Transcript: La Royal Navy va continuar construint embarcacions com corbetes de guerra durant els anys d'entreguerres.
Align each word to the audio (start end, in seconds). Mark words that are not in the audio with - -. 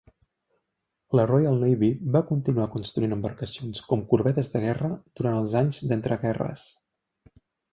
La 1.17 1.25
Royal 1.31 1.59
Navy 1.63 1.89
va 2.15 2.21
continuar 2.31 2.67
construint 2.77 3.13
embarcacions 3.17 3.83
com 3.91 4.03
corbetes 4.15 4.51
de 4.55 4.63
guerra 4.67 4.91
durant 5.21 5.39
els 5.43 5.55
anys 5.63 5.83
d'entreguerres. 5.93 6.67